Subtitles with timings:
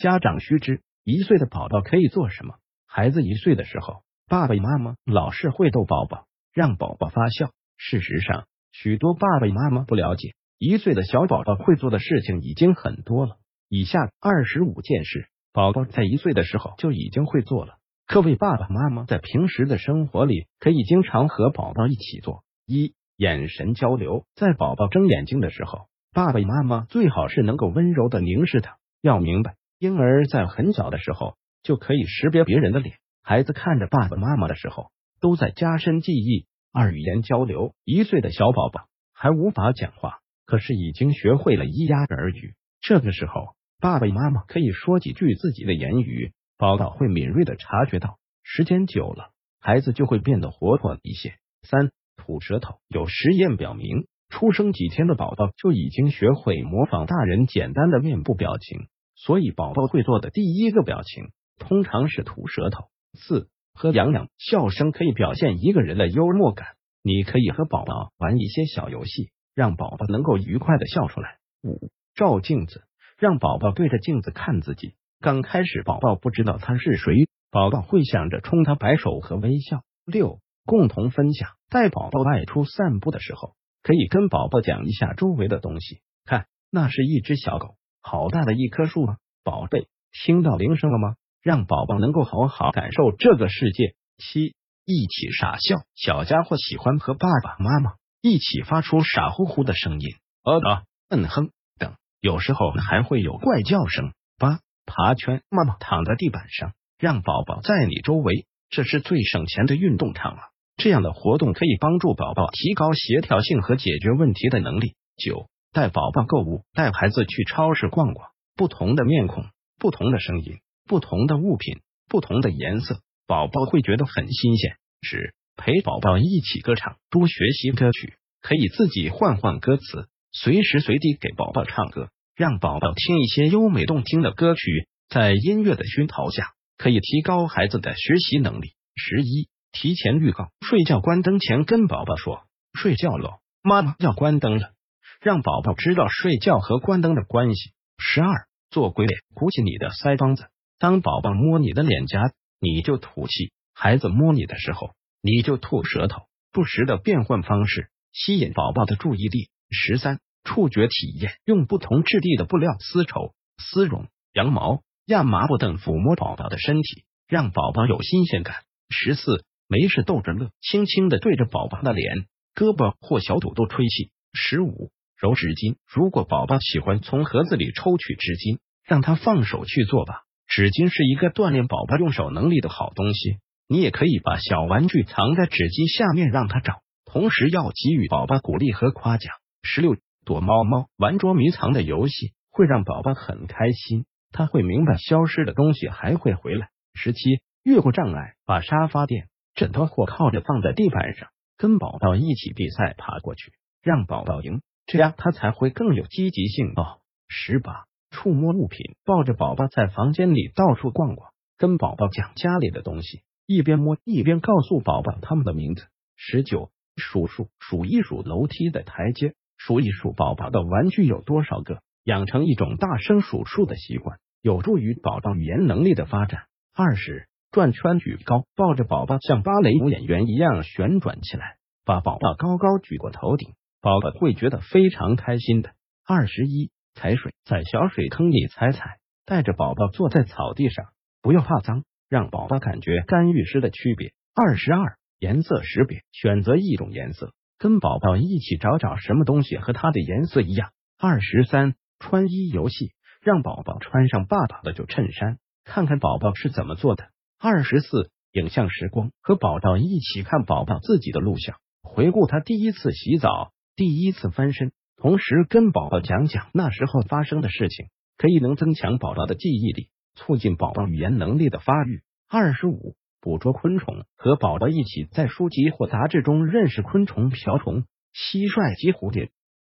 [0.00, 2.54] 家长须知，一岁的宝宝可以做什么。
[2.86, 7.50] 孩子一岁的时候，爸爸妈妈老是会逗宝宝，让宝宝发笑。
[7.76, 13.36] 事实上，许多爸爸妈妈不了解，一岁的小宝宝会做的事情已经很多了。
[13.68, 17.74] 以下二十五件事，宝宝在一岁的时候就已经会做了。
[18.06, 22.42] 各位爸爸妈妈在平时的生活里，可以经常和宝宝一起做。
[22.64, 28.78] 一、眼神交流，在宝宝睁眼睛的时候，爸爸妈妈最好是能够温柔的凝视他。
[29.02, 34.90] 要明白，婴儿在很小的时候就可以识别别人的脸，孩子看着爸爸妈妈的时候，
[35.22, 36.46] 都在加深记忆。
[36.70, 42.54] 二、语言交流，一岁的小宝宝还无法讲话，可是已经学会了咿呀儿语。
[42.82, 46.34] 这个时候，爸爸妈妈可以说几句自己的言语。
[46.58, 51.36] 宝宝会敏锐的察觉到，时间久了，孩子就会变得活泼一些。
[51.62, 58.88] 三、吐舌头，有实验表明，出生几天的宝宝就已经学会模仿大人简单的面部表情，
[59.22, 62.84] 所以宝宝会做的第一个表情通常是吐舌头。
[63.12, 66.68] 四、喝痒痒，笑声可以表现一个人的幽默感，
[67.02, 71.36] 你可以和宝宝玩一些小游戏，让宝宝能够愉快的笑出来。
[71.62, 72.84] 五、照镜子，
[73.18, 74.94] 让宝宝对着镜子看自己。
[75.20, 79.82] 刚开始，宝宝不知道他是谁，宝宝会想着冲他摆手和微笑。
[80.06, 86.00] 六，共同分享，带宝宝外出散步的时候，可以跟宝宝讲一下周围的东西。
[86.24, 89.16] 看，那是一只小狗，好大的一棵树啊！
[89.44, 91.14] 宝贝，听到铃声了吗？
[91.42, 93.94] 让宝宝能够好好感受这个世界。
[94.18, 100.08] 七，一起傻笑，小家伙喜欢和爸爸妈妈一起发出傻乎乎的声音，
[100.42, 104.12] 呃啊，嗯哼等，有时候还会有怪叫声。
[104.38, 104.60] 八。
[104.86, 110.40] 爬圈，妈妈躺在地板上，让宝宝在你周围，这是最省钱的运动场啊！
[110.76, 114.96] 这样的活动可以帮助宝宝提高协调性和解决问题的能力。
[115.16, 119.44] 九，带宝宝购物，带孩子去超市逛逛，不同的面孔，
[119.78, 124.76] 不同的声音，不同的物品，不同的颜色，宝宝会觉得很新鲜。
[125.02, 132.08] 十，陪宝宝一起歌唱，多学习歌曲，可以自己换换歌词，随时随地给宝宝唱歌。
[132.34, 138.72] 让宝宝听一些优美动听的歌曲，在音乐的熏陶下，可以提高孩子的学习能力。
[138.96, 144.72] 十一，提前预告，睡觉关灯前跟宝宝说：“睡觉了，妈妈要关灯了。”
[145.20, 147.72] 让宝宝知道睡觉和关灯的关系。
[147.98, 150.46] 十二，做鬼脸，鼓起你的腮帮子，
[150.78, 156.22] 当宝宝摸你的脸颊，你就吐气；孩子摸你的时候，你就吐舌头，
[156.52, 159.50] 不时的变换方式，吸引宝宝的注意力。
[159.70, 160.20] 十三。
[160.42, 168.56] 触觉体验，用不同质地的布料、丝绸、丝绒、羊毛、亚麻布等抚摸宝宝的身体，让宝宝有新鲜感。
[168.88, 174.12] 十四，没事逗着乐，轻轻的对着宝宝的脸、胳膊或小肚肚吹气。
[174.32, 180.22] 十五，揉纸巾，如果宝宝喜欢从盒子里抽取纸巾，让他放手去做吧。
[180.46, 183.38] 纸巾是一个锻炼宝宝用手能力的好东西。
[183.68, 189.32] 你也可以把小玩具藏在纸巾下面让他找，同时要给予宝宝鼓励和夸奖。
[189.62, 189.96] 十六。
[190.22, 196.68] 躲猫猫、玩捉迷藏的游戏会让宝宝很开心，他会明白消失的东西还会回来。
[196.92, 204.60] 十七，越过障碍，把沙发垫、枕头或靠着放在地板上，跟宝宝一起比赛爬过去，让宝宝赢，
[204.90, 206.72] 这样他才会更有积极性。
[206.74, 215.86] 哦，十八，触摸物品，抱着宝宝在房间里到处逛逛，跟宝宝讲家里的东西，一边摸一边告诉宝宝他们的名字。
[216.16, 219.34] 十九，数数数一数楼梯的台阶。
[219.56, 226.46] 数一数宝宝的玩具有多少个，养成一种大声数数的习惯，有助于宝宝语言能力的发展。
[226.74, 235.70] 二十，转圈举高，抱着宝宝像芭蕾舞演员一样旋转起来，把宝宝高高举过头顶，宝宝会觉得非常开心的。
[236.06, 240.86] 二十一，踩水，在小水坑里踩踩，带着宝宝坐在草地上，
[241.22, 244.12] 不要怕脏，让宝宝感觉干预湿的区别。
[244.34, 247.32] 二十二，颜色识别，选择一种颜色。
[247.58, 250.72] 跟宝宝一起找找什么东西和它的颜色一样。
[250.98, 252.92] 二十三，穿衣游戏，
[253.22, 257.08] 让宝宝穿上爸爸的旧衬衫，看看宝宝是怎么做的。
[257.38, 267.86] 二十四，影像时光，和宝宝一起看宝宝自己的录像，回顾他第一次洗澡、第一次翻身，同时跟宝宝讲讲那时候发生的事情，
[268.18, 272.02] 可以能增强宝宝的记忆力，促进宝宝语言能力的发育。
[272.28, 272.94] 二十五。
[273.22, 279.30] 捕捉昆虫，和宝宝一起在书籍或杂志中认识昆虫、瓢虫、蟋蟀及蝴蝶，